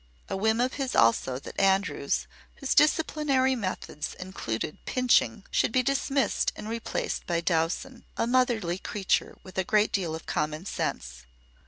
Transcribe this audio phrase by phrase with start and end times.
[0.29, 6.51] A whim of his also that Andrews, whose disciplinary methods included pinching, should be dismissed
[6.55, 11.27] and replaced by Dowson, a motherly creature with a great deal of common sense.